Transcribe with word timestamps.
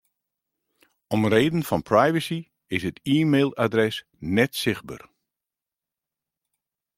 Om 1.13 1.23
reden 1.33 1.63
fan 1.69 1.81
privacy 1.91 2.41
is 2.75 2.81
it 2.89 2.97
e-mailadres 3.15 3.97
net 4.33 4.53
sichtber. 4.61 5.01